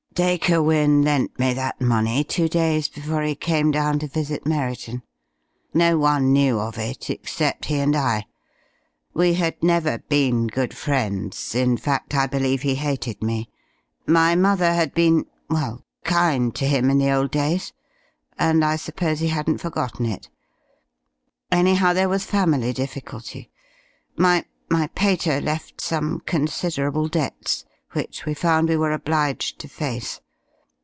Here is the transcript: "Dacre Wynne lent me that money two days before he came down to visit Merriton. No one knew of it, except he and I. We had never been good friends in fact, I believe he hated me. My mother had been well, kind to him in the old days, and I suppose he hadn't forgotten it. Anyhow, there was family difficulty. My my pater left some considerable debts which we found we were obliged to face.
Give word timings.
"Dacre 0.13 0.61
Wynne 0.61 1.03
lent 1.03 1.39
me 1.39 1.53
that 1.53 1.79
money 1.79 2.21
two 2.25 2.49
days 2.49 2.89
before 2.89 3.21
he 3.23 3.33
came 3.33 3.71
down 3.71 3.97
to 3.99 4.07
visit 4.07 4.45
Merriton. 4.45 5.03
No 5.73 5.97
one 5.97 6.33
knew 6.33 6.59
of 6.59 6.77
it, 6.77 7.09
except 7.09 7.65
he 7.65 7.79
and 7.79 7.95
I. 7.95 8.25
We 9.13 9.35
had 9.35 9.63
never 9.63 9.99
been 9.99 10.47
good 10.47 10.75
friends 10.75 11.55
in 11.55 11.77
fact, 11.77 12.13
I 12.13 12.27
believe 12.27 12.61
he 12.61 12.75
hated 12.75 13.23
me. 13.23 13.49
My 14.05 14.35
mother 14.35 14.73
had 14.73 14.93
been 14.93 15.25
well, 15.49 15.85
kind 16.03 16.53
to 16.55 16.67
him 16.67 16.89
in 16.89 16.97
the 16.99 17.09
old 17.11 17.31
days, 17.31 17.71
and 18.37 18.65
I 18.65 18.75
suppose 18.75 19.21
he 19.21 19.29
hadn't 19.29 19.59
forgotten 19.59 20.05
it. 20.05 20.27
Anyhow, 21.53 21.93
there 21.93 22.09
was 22.09 22.25
family 22.25 22.73
difficulty. 22.73 23.49
My 24.17 24.43
my 24.69 24.87
pater 24.87 25.39
left 25.39 25.79
some 25.79 26.19
considerable 26.25 27.07
debts 27.07 27.63
which 27.93 28.23
we 28.25 28.33
found 28.33 28.69
we 28.69 28.77
were 28.77 28.93
obliged 28.93 29.59
to 29.59 29.67
face. 29.67 30.21